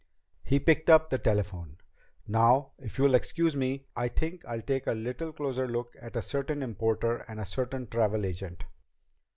[0.41, 1.77] He picked up the telephone.
[2.25, 6.23] "Now, if you'll excuse me, I think I'll take a little closer look at a
[6.23, 8.63] certain importer and a certain travel agent."